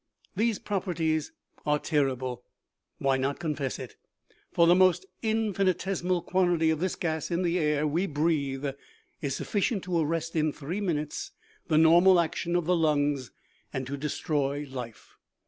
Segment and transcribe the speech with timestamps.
[0.35, 1.31] "These properties
[1.63, 2.43] are terrible;
[2.97, 3.97] why not confess it?
[4.51, 8.65] For the most infinitesimal quantity of this gas in the air we breathe
[9.21, 11.33] is sufficient to arrest in three minutes
[11.67, 13.29] the nor mal action of the lungs
[13.71, 15.17] and to destroy life.